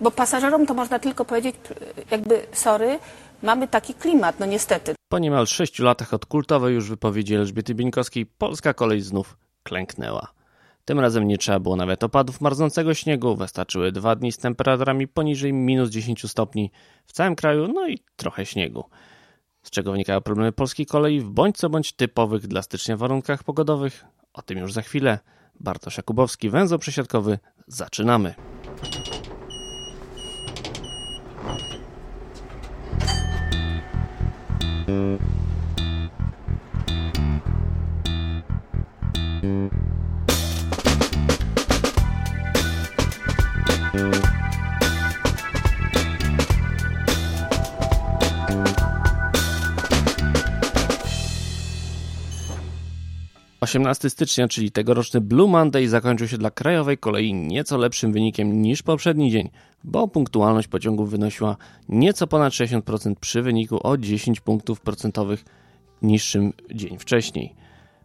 [0.00, 1.56] Bo pasażerom to można tylko powiedzieć,
[2.10, 2.98] jakby sorry,
[3.42, 4.94] mamy taki klimat, no niestety.
[5.08, 10.32] Po niemal sześciu latach od kultowej już wypowiedzi Elżbiety Bieńkowskiej polska kolej znów klęknęła.
[10.84, 15.52] Tym razem nie trzeba było nawet opadów marznącego śniegu, wystarczyły dwa dni z temperaturami poniżej
[15.52, 16.70] minus 10 stopni
[17.06, 18.84] w całym kraju, no i trochę śniegu.
[19.62, 24.04] Z czego wynikają problemy polskiej kolei w bądź co bądź typowych dla stycznia warunkach pogodowych?
[24.32, 25.18] O tym już za chwilę.
[25.60, 27.38] Bartosz Jakubowski, węzeł przesiadkowy.
[27.66, 28.34] Zaczynamy.
[34.88, 35.47] Mm-hmm.
[53.68, 58.82] 18 stycznia, czyli tegoroczny Blue Monday, zakończył się dla krajowej kolei nieco lepszym wynikiem niż
[58.82, 59.50] poprzedni dzień,
[59.84, 61.56] bo punktualność pociągów wynosiła
[61.88, 65.44] nieco ponad 60% przy wyniku o 10 punktów procentowych
[66.02, 67.54] niższym dzień wcześniej.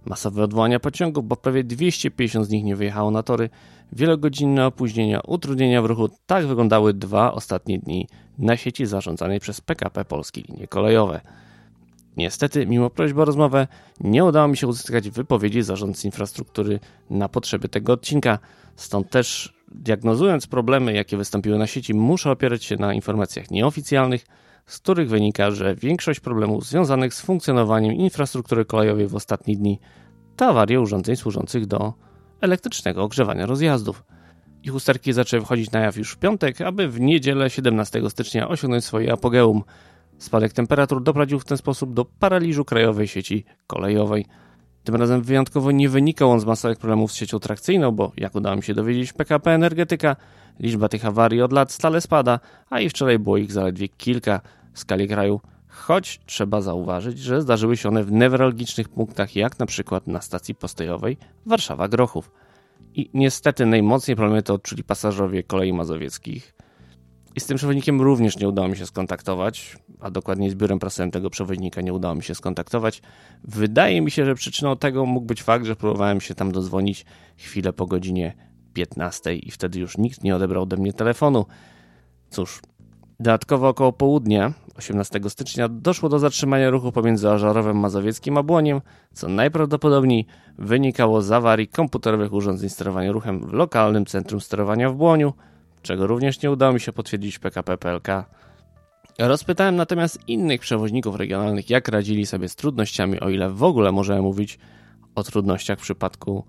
[0.06, 3.50] Masowe odwołania pociągów, bo prawie 250 z nich nie wyjechało na tory,
[3.92, 6.10] wielogodzinne opóźnienia, utrudnienia w ruchu.
[6.26, 11.22] Tak wyglądały dwa ostatnie dni na sieci zarządzanej przez PKP Polskie Linie Kolejowe.
[12.18, 13.68] Niestety, mimo prośby o rozmowę,
[14.00, 18.40] nie udało mi się uzyskać wypowiedzi zarządcy infrastruktury na potrzeby tego odcinka.
[18.76, 24.26] Stąd też, diagnozując problemy, jakie wystąpiły na sieci, muszę opierać się na informacjach nieoficjalnych,
[24.66, 29.80] z których wynika, że większość problemów związanych z funkcjonowaniem infrastruktury kolejowej w ostatnie dni
[30.36, 31.94] to awarie urządzeń służących do
[32.42, 34.04] elektrycznego ogrzewania rozjazdów.
[34.64, 38.86] Ich usterki zaczęły wchodzić na jaw już w piątek, aby w niedzielę 17 stycznia osiągnąć
[38.86, 39.64] swoje apogeum–
[40.24, 44.26] Spadek temperatur doprowadził w ten sposób do paraliżu krajowej sieci kolejowej.
[44.84, 48.56] Tym razem wyjątkowo nie wynikał on z masowych problemów z siecią trakcyjną, bo jak udało
[48.56, 50.16] mi się dowiedzieć PKP Energetyka,
[50.60, 54.42] liczba tych awarii od lat stale spada, a i wczoraj było ich zaledwie kilka
[54.74, 59.66] w skali kraju, choć trzeba zauważyć, że zdarzyły się one w newralgicznych punktach, jak na
[59.66, 61.18] przykład na stacji postojowej
[61.48, 62.32] Warszawa-Grochów.
[62.96, 66.54] I niestety najmocniej problemy to odczuli pasażerowie kolei mazowieckich.
[67.36, 71.12] I z tym przewodnikiem również nie udało mi się skontaktować, a dokładnie z biurem prasowym
[71.12, 73.02] tego przewodnika nie udało mi się skontaktować.
[73.44, 77.06] Wydaje mi się, że przyczyną tego mógł być fakt, że próbowałem się tam dozwonić
[77.38, 78.34] chwilę po godzinie
[78.74, 81.46] 15 i wtedy już nikt nie odebrał ode mnie telefonu.
[82.30, 82.62] Cóż,
[83.20, 88.82] dodatkowo około południa 18 stycznia doszło do zatrzymania ruchu pomiędzy Ażarowem Mazowieckim a Błoniem,
[89.14, 90.26] co najprawdopodobniej
[90.58, 95.34] wynikało z awarii komputerowych urządzeń sterowania ruchem w lokalnym centrum sterowania w Błoniu–
[95.84, 98.08] czego również nie udało mi się potwierdzić PKP PLK.
[99.20, 104.22] Rozpytałem natomiast innych przewoźników regionalnych, jak radzili sobie z trudnościami, o ile w ogóle możemy
[104.22, 104.60] mówić
[105.16, 106.46] o trudnościach w przypadku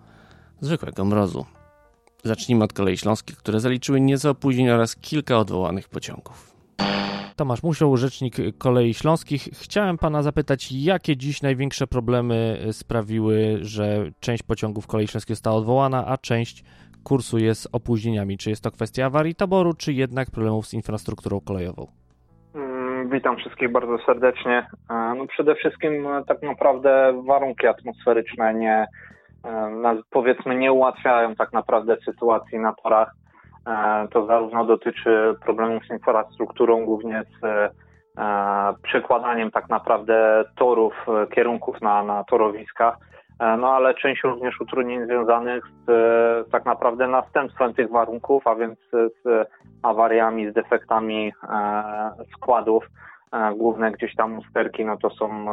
[0.61, 1.47] zwykłego mrozu.
[2.25, 6.55] Zacznijmy od kolei śląskich, które zaliczyły nieco opóźnień oraz kilka odwołanych pociągów.
[7.37, 9.49] Tomasz Musioł, rzecznik kolei śląskich.
[9.53, 16.07] Chciałem pana zapytać, jakie dziś największe problemy sprawiły, że część pociągów kolei śląskiej została odwołana,
[16.07, 16.65] a część
[17.05, 18.39] kursuje z opóźnieniami?
[18.39, 21.87] Czy jest to kwestia awarii taboru, czy jednak problemów z infrastrukturą kolejową?
[22.55, 24.67] Mm, witam wszystkich bardzo serdecznie.
[24.91, 28.87] E, no przede wszystkim e, tak naprawdę warunki atmosferyczne nie,
[29.45, 33.15] e, powiedzmy nie ułatwiają tak naprawdę sytuacji na torach.
[34.11, 37.73] To zarówno dotyczy problemów z infrastrukturą, głównie z
[38.83, 40.95] przekładaniem tak naprawdę torów,
[41.35, 42.97] kierunków na, na torowiskach,
[43.41, 48.79] no ale część również utrudnień związanych z e, tak naprawdę następstwem tych warunków, a więc
[48.93, 49.49] z
[49.83, 52.85] awariami, z defektami e, składów.
[53.57, 55.47] Główne gdzieś tam usterki, no to są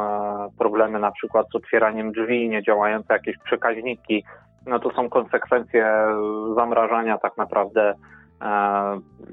[0.58, 4.24] problemy na przykład z otwieraniem drzwi, niedziałające jakieś przekaźniki,
[4.66, 5.94] no to są konsekwencje
[6.54, 7.94] zamrażania tak naprawdę,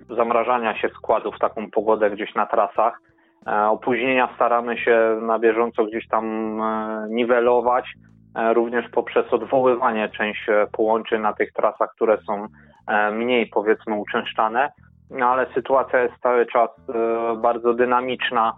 [0.09, 3.02] zamrażania się składów w taką pogodę gdzieś na trasach.
[3.70, 6.58] Opóźnienia staramy się na bieżąco gdzieś tam
[7.09, 12.47] niwelować, E, również poprzez odwoływanie części e, połączeń na tych trasach, które są
[12.88, 14.72] e, mniej powiedzmy uczęszczane,
[15.09, 16.70] no ale sytuacja jest cały czas
[17.37, 18.53] bardzo dynamiczna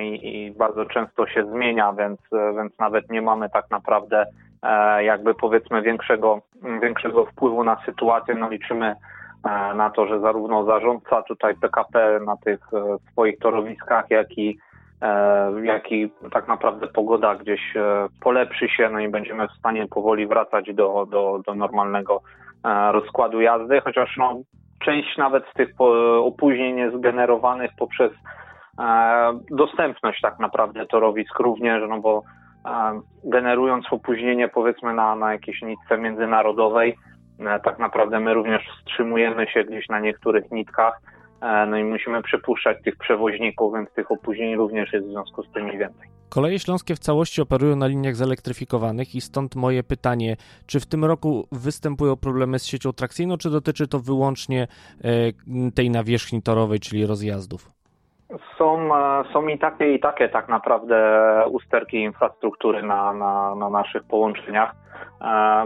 [0.00, 2.20] i, bardzo często się zmienia, więc,
[2.56, 4.26] więc nawet nie mamy tak naprawdę
[4.98, 6.40] jakby powiedzmy większego,
[6.82, 8.34] większego wpływu na sytuację.
[8.34, 8.96] No liczymy
[9.74, 12.60] na to, że zarówno zarządca tutaj PKP na tych
[13.12, 14.65] swoich torowiskach, jak i E,
[15.62, 20.26] jak i tak naprawdę pogoda gdzieś e, polepszy się, no i będziemy w stanie powoli
[20.26, 22.20] wracać do, do, do normalnego
[22.64, 24.40] e, rozkładu jazdy, chociaż no,
[24.84, 25.74] część nawet z tych
[26.20, 28.12] opóźnień jest generowanych poprzez
[29.50, 32.22] dostępność tak naprawdę torowisk również, no bo
[33.24, 36.96] generując opóźnienie powiedzmy na, na jakiejś nitce międzynarodowej,
[37.64, 42.82] tak naprawdę my również wstrzymujemy się gdzieś na niektórych nitkach, E, no i musimy przypuszczać
[42.84, 46.08] tych przewoźników, więc tych opóźnień również jest w związku z tym więcej.
[46.28, 50.36] Koleje śląskie w całości operują na liniach zelektryfikowanych i stąd moje pytanie,
[50.66, 55.90] czy w tym roku występują problemy z siecią trakcyjną, czy dotyczy to wyłącznie e, tej
[55.90, 57.70] nawierzchni torowej, czyli rozjazdów?
[58.58, 60.96] Są, e, są i takie, i takie tak naprawdę
[61.50, 64.74] usterki infrastruktury na, na, na naszych połączeniach.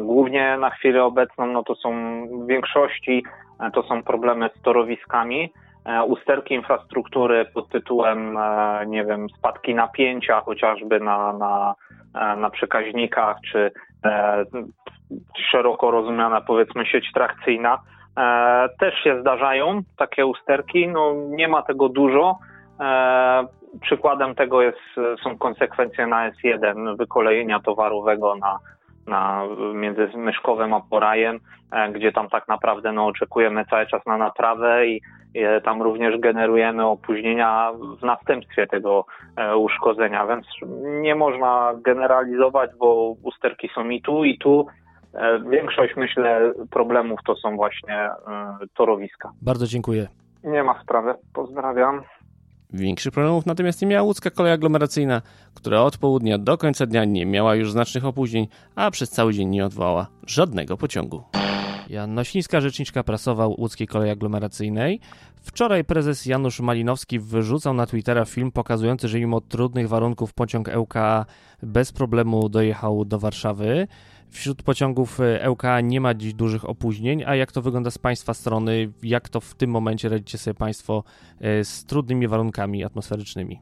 [0.00, 1.90] Głównie na chwilę obecną no to są
[2.44, 3.24] w większości
[3.72, 5.52] to są problemy z torowiskami.
[5.84, 11.74] E, usterki infrastruktury pod tytułem, e, nie wiem, spadki napięcia chociażby na, na,
[12.14, 13.70] e, na przekaźnikach, czy
[15.50, 17.78] szeroko rozumiana powiedzmy sieć trakcyjna,
[18.78, 20.88] też się zdarzają takie usterki.
[20.88, 22.38] No, nie ma tego dużo.
[23.80, 24.78] Przykładem tego jest,
[25.22, 28.58] są konsekwencje na S1 wykolejenia towarowego na,
[29.06, 29.42] na,
[29.74, 31.40] między Myszkowem a Porajem,
[31.92, 35.00] gdzie tam tak naprawdę no, oczekujemy cały czas na naprawę i
[35.64, 39.04] tam również generujemy opóźnienia w następstwie tego
[39.36, 40.46] e, uszkodzenia, więc
[40.82, 44.66] nie można generalizować, bo usterki są i tu, i tu.
[45.14, 48.10] E, większość, myślę, problemów to są właśnie e,
[48.74, 49.30] torowiska.
[49.42, 50.06] Bardzo dziękuję.
[50.44, 51.14] Nie ma sprawy.
[51.34, 52.02] Pozdrawiam.
[52.72, 55.22] Większych problemów natomiast nie miała łódzka kolej aglomeracyjna,
[55.54, 59.48] która od południa do końca dnia nie miała już znacznych opóźnień, a przez cały dzień
[59.48, 61.22] nie odwołała żadnego pociągu.
[61.90, 65.00] Jan Nosińska, rzeczniczka prasowa łódzkiej kolei aglomeracyjnej.
[65.42, 71.26] Wczoraj prezes Janusz Malinowski wyrzucał na Twittera film pokazujący, że mimo trudnych warunków pociąg LKA
[71.62, 73.88] bez problemu dojechał do Warszawy.
[74.30, 78.88] Wśród pociągów LKA nie ma dziś dużych opóźnień, a jak to wygląda z Państwa strony?
[79.02, 81.04] Jak to w tym momencie radzicie sobie Państwo
[81.40, 83.60] e, z trudnymi warunkami atmosferycznymi?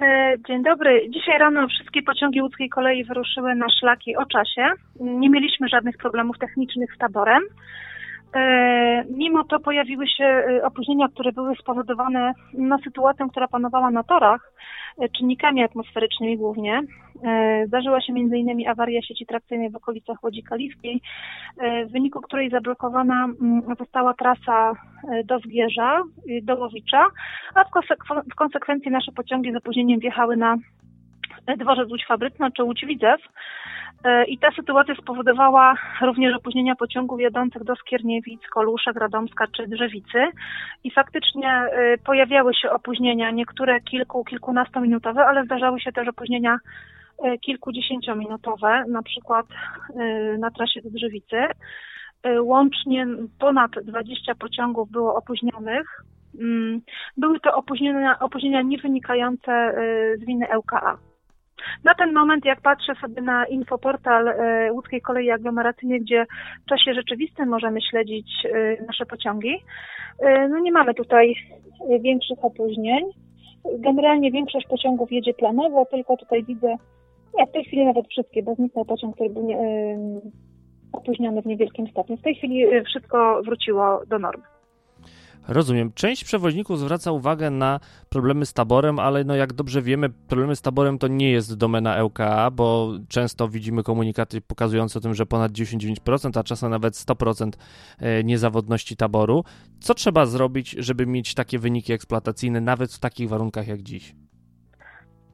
[0.00, 1.10] E, dzień dobry.
[1.10, 4.68] Dzisiaj rano wszystkie pociągi łódzkiej kolei wyruszyły na szlaki o czasie.
[5.00, 7.42] Nie mieliśmy żadnych problemów technicznych z taborem.
[8.34, 14.02] E, mimo to pojawiły się e, opóźnienia, które były spowodowane no, sytuacją, która panowała na
[14.02, 14.52] torach,
[14.98, 16.80] e, czynnikami atmosferycznymi głównie.
[17.66, 18.68] Zdarzyła się m.in.
[18.68, 21.00] awaria sieci trakcyjnej w okolicach Łodzi Kaliskiej,
[21.86, 24.72] w wyniku której zablokowana mm, została trasa
[25.24, 26.02] do Zgierza,
[26.42, 27.06] do Łowicza,
[27.54, 27.64] a
[28.32, 30.56] w konsekwencji nasze pociągi z opóźnieniem wjechały na
[31.58, 33.20] dworzec Łódź Fabryczna czy Łódź Widzew.
[34.04, 40.26] E, I ta sytuacja spowodowała również opóźnienia pociągów jadących do Skierniewic, Koluszek, Radomska czy Drzewicy.
[40.84, 46.58] I faktycznie e, pojawiały się opóźnienia, niektóre kilku, kilkunastominutowe, ale zdarzały się też opóźnienia
[47.24, 49.46] e, kilkudziesięciominutowe, na przykład
[50.38, 51.36] na trasie do Drzewicy.
[52.40, 53.06] Łącznie
[53.38, 56.04] ponad 20 pociągów było opóźnionych.
[56.40, 56.80] Mm,
[57.16, 59.74] były to opóźnienia, opóźnienia nie wynikające
[60.18, 61.09] z winy LKA.
[61.84, 66.26] Na ten moment, jak patrzę sobie na infoportal e, łódzkiej kolei aglomeracyjnej, gdzie
[66.66, 69.56] w czasie rzeczywistym możemy śledzić e, nasze pociągi,
[70.18, 71.34] e, no nie mamy tutaj
[72.00, 73.04] większych opóźnień.
[73.78, 76.76] Generalnie większość pociągów jedzie planowo, tylko tutaj widzę,
[77.34, 79.48] nie, w tej chwili nawet wszystkie, bo zniknął pociąg, który był
[80.92, 82.16] opóźniony w niewielkim stopniu.
[82.16, 84.44] W tej chwili wszystko wróciło do normy.
[85.48, 85.92] Rozumiem.
[85.94, 90.62] Część przewoźników zwraca uwagę na problemy z taborem, ale no jak dobrze wiemy, problemy z
[90.62, 95.52] taborem to nie jest domena LKA, bo często widzimy komunikaty pokazujące o tym, że ponad
[95.52, 97.50] 99%, a czasem nawet 100%
[97.98, 99.44] e, niezawodności taboru.
[99.80, 104.14] Co trzeba zrobić, żeby mieć takie wyniki eksploatacyjne nawet w takich warunkach jak dziś?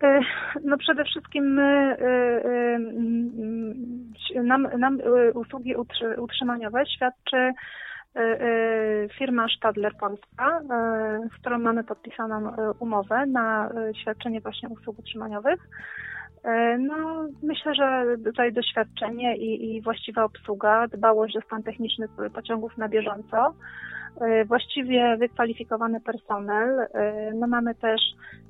[0.02, 0.20] E,
[0.64, 2.78] no przede wszystkim e,
[4.44, 4.98] nam, nam
[5.34, 5.74] usługi
[6.18, 7.52] utrzymaniowe świadczy
[9.18, 13.70] firma Stadler Polska, e, z którą mamy podpisaną umowę na
[14.02, 15.68] świadczenie właśnie usług utrzymaniowych.
[16.78, 22.88] No, myślę, że tutaj doświadczenie i, i właściwa obsługa, dbałość o stan techniczny pociągów na
[22.88, 23.54] bieżąco,
[24.46, 26.86] właściwie wykwalifikowany personel,
[27.34, 28.00] no mamy też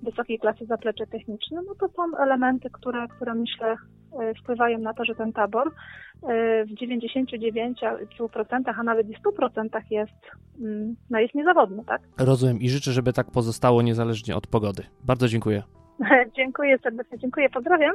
[0.02, 3.95] wysokiej klasy zaplecze techniczne, no to są elementy, które, które myślę E,
[4.42, 10.12] wpływają na to, że ten tabor e, w 99%, a nawet i 100% jest,
[10.60, 12.02] mm, no jest niezawodny, tak?
[12.18, 14.82] Rozumiem i życzę, żeby tak pozostało niezależnie od pogody.
[15.04, 15.62] Bardzo dziękuję.
[16.36, 17.94] dziękuję serdecznie, dziękuję, pozdrawiam.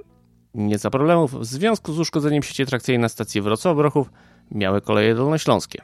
[0.56, 1.34] Nie za problemów.
[1.34, 4.06] W związku z uszkodzeniem sieci trakcyjnej na stacji Wrocław-Brochów
[4.52, 5.82] miały koleje dolnośląskie.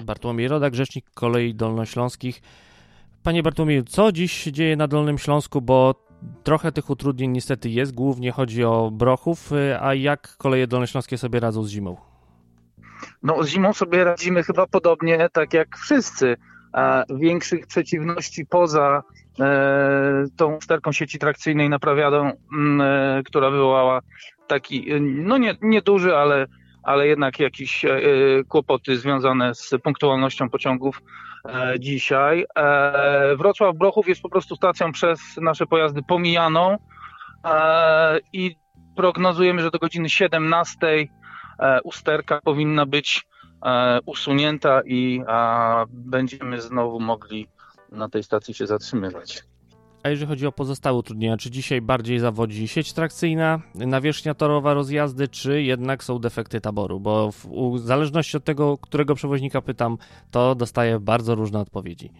[0.00, 2.42] Bartłomiej Rodak, rzecznik kolei dolnośląskich.
[3.22, 6.07] Panie Bartłomieju, co dziś się dzieje na Dolnym Śląsku, bo
[6.44, 11.40] Trochę tych utrudnień niestety jest, głównie chodzi o Brochów, y, a jak koleje dolnośląskie sobie
[11.40, 11.96] radzą z zimą?
[13.22, 16.36] No z zimą sobie radzimy chyba podobnie tak jak wszyscy,
[16.72, 19.02] a większych przeciwności poza
[19.40, 21.68] e, tą usterką sieci trakcyjnej
[22.52, 24.00] mm, e, która wywołała
[24.46, 26.46] taki, no nie, nieduży, ale
[26.82, 27.84] ale jednak jakieś
[28.48, 31.02] kłopoty związane z punktualnością pociągów
[31.78, 32.46] dzisiaj.
[33.36, 36.76] Wrocław-Brochów jest po prostu stacją przez nasze pojazdy pomijaną
[38.32, 38.56] i
[38.96, 41.06] prognozujemy, że do godziny 17
[41.84, 43.26] usterka powinna być
[44.06, 45.22] usunięta i
[45.88, 47.48] będziemy znowu mogli
[47.92, 49.42] na tej stacji się zatrzymywać.
[50.02, 55.28] A jeżeli chodzi o pozostałe utrudnienia, czy dzisiaj bardziej zawodzi sieć trakcyjna, nawierzchnia torowa rozjazdy,
[55.28, 57.00] czy jednak są defekty taboru?
[57.00, 59.98] Bo w, w zależności od tego, którego przewoźnika pytam,
[60.30, 62.12] to dostaję bardzo różne odpowiedzi.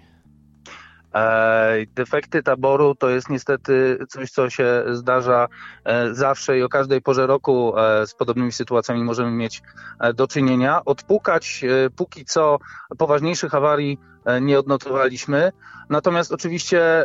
[1.94, 5.48] Defekty taboru to jest niestety coś, co się zdarza
[5.84, 9.62] e, zawsze i o każdej porze roku e, z podobnymi sytuacjami możemy mieć
[10.00, 10.84] e, do czynienia.
[10.84, 11.64] Odpukać
[11.96, 12.58] póki co
[12.98, 13.98] poważniejszych awarii
[14.40, 15.52] nie odnotowaliśmy.
[15.90, 17.04] Natomiast oczywiście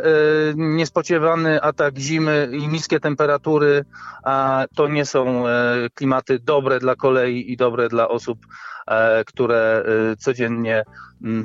[0.56, 3.84] niespodziewany atak zimy i niskie temperatury
[4.76, 5.44] to nie są
[5.94, 8.38] klimaty dobre dla kolei i dobre dla osób
[8.86, 10.84] E, które e, codziennie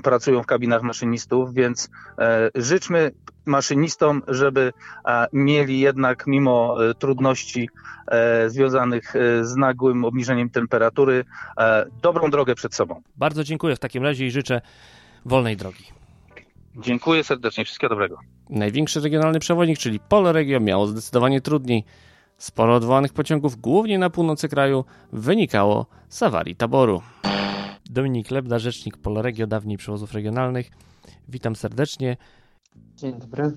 [0.04, 3.12] pracują w kabinach maszynistów, więc e, życzmy
[3.46, 4.74] maszynistom, żeby
[5.34, 7.70] mieli jednak mimo trudności
[8.48, 11.26] związanych z nagłym obniżeniem temperatury
[12.02, 13.02] dobrą drogę przed sobą.
[13.18, 14.62] Bardzo dziękuję w takim razie i życzę
[15.26, 15.84] wolnej drogi.
[16.78, 18.20] Dziękuję serdecznie, wszystkiego dobrego.
[18.50, 21.84] Największy regionalny przewoźnik, czyli Polregio, miało zdecydowanie trudniej.
[22.38, 27.02] Sporo odwołanych pociągów, głównie na północy kraju, wynikało z awarii taboru.
[27.90, 30.72] Dominik Lebda, rzecznik Poloregio, dawniej przewozów regionalnych.
[31.28, 32.18] Witam serdecznie.
[32.96, 33.52] Dzień dobry.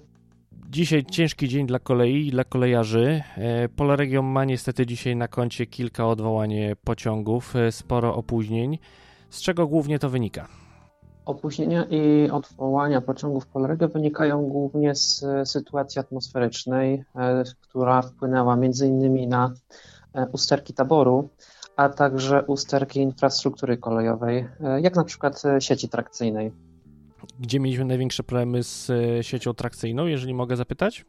[0.70, 3.22] Dzisiaj ciężki dzień dla kolei i dla kolejarzy.
[3.36, 6.54] E, Poloregio ma niestety dzisiaj na koncie kilka odwołań
[6.84, 8.78] pociągów, e, sporo opóźnień.
[9.30, 10.61] Z czego głównie to wynika?
[11.24, 19.28] Opóźnienia i odwołania pociągów Polregio wynikają głównie z sytuacji atmosferycznej, e, która wpłynęła m.in.
[19.28, 19.52] na
[20.32, 21.28] usterki taboru
[21.76, 26.52] a także usterki infrastruktury kolejowej, e, jak na przykład e, sieci trakcyjnej.
[27.40, 31.04] Gdzie mieliśmy największe problemy z e, siecią trakcyjną, jeżeli mogę zapytać?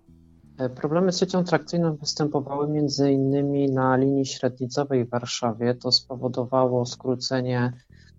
[0.76, 3.74] Problemy z siecią trakcyjną występowały m.in.
[3.74, 5.76] na linii średnicowej w Warszawie.
[5.76, 7.74] To spowodowało skrócenie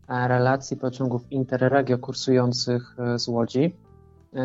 [0.09, 3.77] relacji pociągów Interregio kursujących z Łodzi.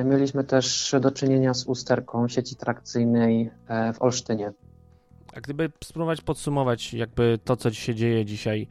[0.05, 3.51] Mieliśmy też do czynienia z usterką sieci trakcyjnej
[3.93, 4.51] w Olsztynie.
[5.33, 8.67] A gdyby spróbować podsumować jakby to, co się dzieje dzisiaj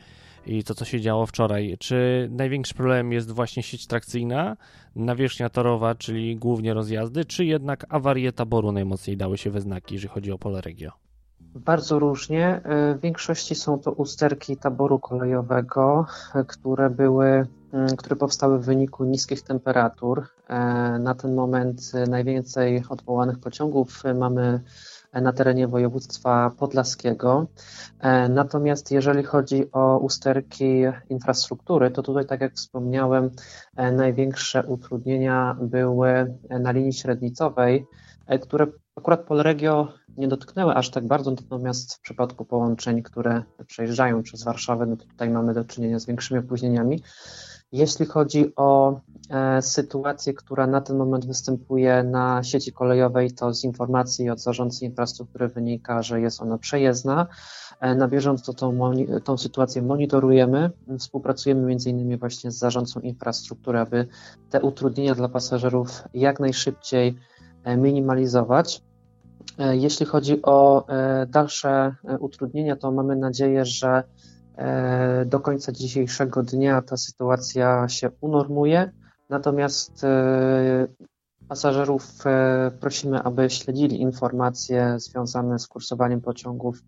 [0.47, 4.57] i to, co się działo wczoraj, czy największy problem jest właśnie sieć trakcyjna,
[4.97, 10.15] nawierzchnia torowa, czyli głównie rozjazdy, czy jednak awarie taboru najmocniej dały się we znaki, jeżeli
[10.15, 10.93] chodzi o pole regio?
[11.55, 12.61] Bardzo różnie.
[12.97, 16.07] W większości są to usterki taboru kolejowego,
[16.47, 20.27] które były, mm, które powstały w wyniku niskich temperatur.
[21.01, 24.61] Na ten moment najwięcej odwołanych pociągów mamy
[25.13, 27.47] na terenie województwa podlaskiego.
[28.01, 33.31] E, natomiast jeżeli chodzi o usterki infrastruktury, to tutaj, tak jak wspomniałem,
[33.77, 37.87] e, największe utrudnienia były na linii średnicowej,
[38.27, 38.67] e, które
[38.99, 44.87] akurat Polregio nie dotknęły aż tak bardzo, natomiast w przypadku połączeń, które przejeżdżają przez Warszawę,
[44.87, 47.03] no to tutaj mamy do czynienia z większymi opóźnieniami.
[47.73, 49.01] Jeśli chodzi o
[49.31, 54.85] e, sytuację, która na ten moment występuje na sieci kolejowej, to z informacji od zarządcy
[54.85, 57.27] infrastruktury wynika, że jest ona przejezdna.
[57.81, 58.79] E, na bieżąco tą,
[59.25, 60.71] tą sytuację monitorujemy.
[60.99, 64.07] Współpracujemy innymi właśnie z zarządcą infrastruktury, aby
[64.51, 67.17] te utrudnienia dla pasażerów jak najszybciej
[67.65, 68.88] e, minimalizować.
[69.73, 70.87] Jeśli chodzi o
[71.29, 74.03] dalsze utrudnienia, to mamy nadzieję, że
[74.59, 78.93] E, do końca dzisiejszego dnia ta sytuacja się unormuje,
[79.29, 80.87] natomiast e,
[81.49, 86.83] pasażerów e, prosimy, aby śledzili informacje związane z kursowaniem pociągów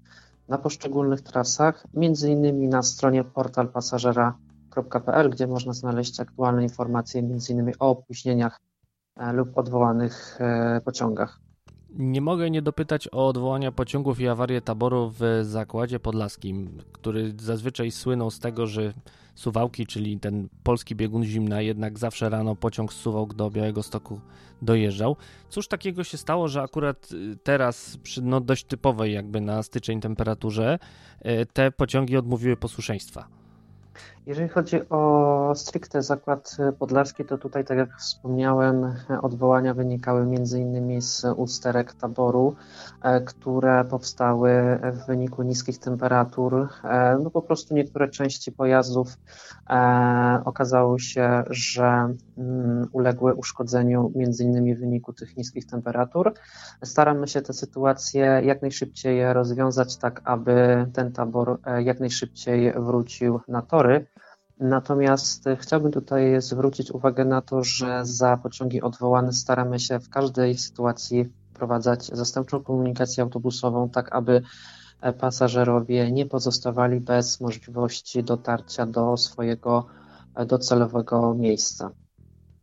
[0.49, 7.73] na poszczególnych trasach, między innymi na stronie portalpasażera.pl, gdzie można znaleźć aktualne informacje między innymi
[7.79, 8.61] o opóźnieniach
[9.33, 10.38] lub odwołanych
[10.85, 11.40] pociągach.
[11.99, 17.90] Nie mogę nie dopytać o odwołania pociągów i awarię taboru w zakładzie podlaskim, który zazwyczaj
[17.90, 18.92] słynął z tego, że
[19.35, 24.20] Suwałki, czyli ten polski biegun zimna, jednak zawsze rano pociąg z Suwałk do Białego Stoku
[24.62, 25.16] dojeżdżał.
[25.49, 30.00] Cóż takiego się stało, że akurat y, teraz przy no, dość typowej jakby na styczeń
[30.00, 30.78] temperaturze
[31.26, 33.39] y, te pociągi odmówiły posłuszeństwa?
[34.27, 41.03] Jeżeli chodzi o stricte zakład podlaski, to tutaj, tak jak wspomniałem, odwołania wynikały m.in.
[41.03, 42.57] z usterek taboru,
[43.03, 46.69] e, które powstały w wyniku niskich temperatur.
[46.85, 49.09] E, no po prostu niektóre części pojazdów
[49.71, 52.15] e, okazało się, że
[52.92, 56.35] uległy uszkodzeniu między innymi w wyniku tych niskich temperatur.
[56.85, 63.40] Staramy się tę sytuację jak najszybciej rozwiązać tak, aby ten tabor e, jak najszybciej wrócił
[63.49, 64.06] na tory.
[64.61, 70.59] Natomiast chciałbym tutaj zwrócić uwagę na to, że za pociągi odwołane staramy się w każdej
[70.59, 74.42] sytuacji wprowadzać zastępczą komunikację autobusową, tak aby
[75.18, 79.87] pasażerowie nie pozostawali bez możliwości dotarcia do swojego
[80.47, 81.90] docelowego miejsca.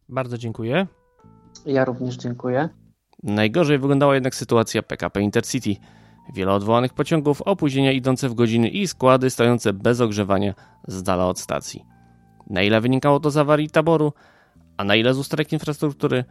[0.10, 0.88] Bardzo dziękuję.
[1.66, 2.70] Ja również dziękuję.
[3.24, 5.76] Najgorzej wyglądała jednak sytuacja PKP Intercity.
[6.34, 10.54] Wiele odwołanych pociągów, opóźnienia idące w godziny i składy stojące bez ogrzewania
[10.88, 11.86] z dala od stacji.
[12.50, 14.14] Na ile wynikało to z awarii taboru,
[14.78, 16.24] a na ile z usterek infrastruktury?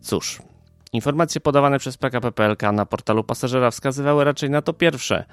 [0.00, 0.42] Cóż,
[0.92, 5.24] informacje podawane przez PKP PLK na portalu pasażera wskazywały raczej na to pierwsze.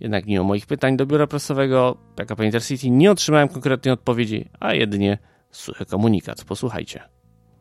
[0.00, 5.18] Jednak mimo moich pytań do biura prasowego PKP Intercity nie otrzymałem konkretnej odpowiedzi, a jedynie
[5.50, 6.44] suchy komunikat.
[6.44, 7.19] Posłuchajcie.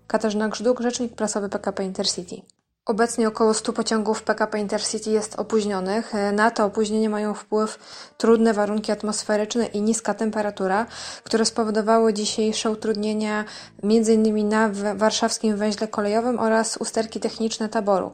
[0.09, 2.41] Katarzyna Grzduk, rzecznik prasowy PKP Intercity.
[2.85, 6.13] Obecnie około 100 pociągów PKP Intercity jest opóźnionych.
[6.33, 7.79] Na to opóźnienie mają wpływ
[8.17, 10.85] trudne warunki atmosferyczne i niska temperatura,
[11.23, 13.45] które spowodowały dzisiejsze utrudnienia
[13.83, 14.49] m.in.
[14.49, 18.11] na warszawskim węźle kolejowym oraz usterki techniczne taboru.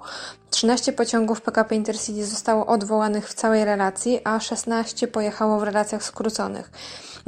[0.50, 6.72] 13 pociągów PKP Intercity zostało odwołanych w całej relacji, a 16 pojechało w relacjach skróconych.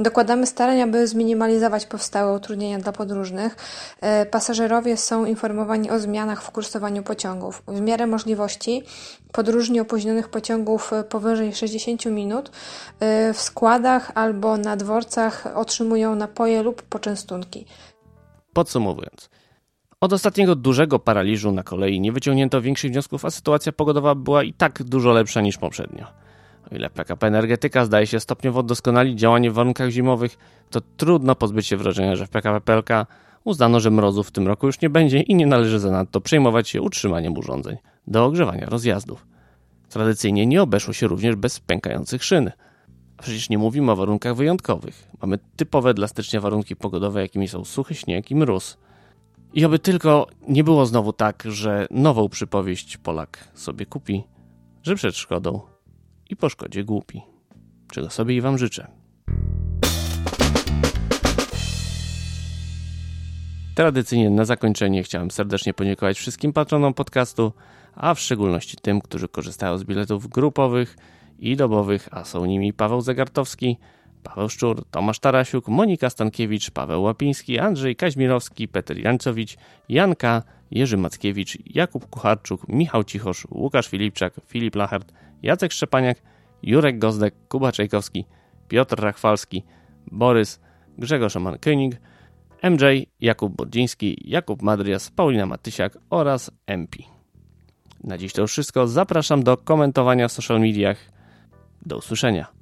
[0.00, 3.56] Dokładamy starań, aby zminimalizować powstałe utrudnienia dla podróżnych.
[4.00, 7.62] E, pasażerowie są informowani o zmianach w kursowaniu pociągów.
[7.66, 8.82] W miarę możliwości
[9.32, 12.50] podróżni opóźnionych pociągów powyżej 60 minut
[13.00, 17.66] e, w składach albo na dworcach otrzymują napoje lub poczęstunki.
[18.52, 19.30] Podsumowując,
[20.00, 24.52] od ostatniego dużego paraliżu na kolei nie wyciągnięto większych wniosków, a sytuacja pogodowa była i
[24.52, 26.06] tak dużo lepsza niż poprzednio.
[26.72, 30.38] O ile PKP Energetyka zdaje się stopniowo doskonalić działanie w warunkach zimowych,
[30.70, 33.06] to trudno pozbyć się wrażenia, że w PKP PLK
[33.44, 36.82] uznano, że mrozów w tym roku już nie będzie i nie należy zanadto przejmować się
[36.82, 39.26] utrzymaniem urządzeń do ogrzewania rozjazdów.
[39.88, 42.50] Tradycyjnie nie obeszło się również bez pękających szyn.
[43.16, 45.08] A przecież nie mówimy o warunkach wyjątkowych.
[45.22, 48.78] Mamy typowe dla stycznia warunki pogodowe, jakimi są suchy śnieg i mróz.
[49.54, 54.24] I oby tylko nie było znowu tak, że nową przypowieść Polak sobie kupi,
[54.82, 55.60] że przed szkodą
[56.28, 57.22] i po szkodzie głupi.
[57.92, 58.86] Czego sobie i Wam życzę.
[63.74, 67.52] Tradycyjnie na zakończenie chciałem serdecznie podziękować wszystkim patronom podcastu,
[67.94, 70.96] a w szczególności tym, którzy korzystają z biletów grupowych
[71.38, 73.78] i dobowych, a są nimi Paweł Zegartowski,
[74.22, 79.56] Paweł Szczur, Tomasz Tarasiuk, Monika Stankiewicz, Paweł Łapiński, Andrzej Kaźmirowski, Peter Jancowicz,
[79.88, 85.12] Janka, Jerzy Mackiewicz, Jakub Kucharczuk, Michał Cichosz, Łukasz Filipczak, Filip Lachert,
[85.42, 86.18] Jacek Szczepaniak,
[86.62, 88.24] Jurek Gozdek, Kuba Czajkowski,
[88.68, 89.64] Piotr Rachwalski,
[90.12, 90.60] Borys,
[90.98, 91.92] Grzegorz Oman-König,
[92.62, 96.98] MJ, Jakub Bodziński, Jakub Madrias, Paulina Matysiak oraz MP.
[98.04, 98.86] Na dziś to już wszystko.
[98.86, 100.98] Zapraszam do komentowania w social mediach.
[101.86, 102.57] Do usłyszenia.